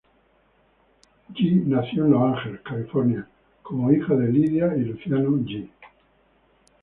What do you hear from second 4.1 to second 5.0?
de Lydia y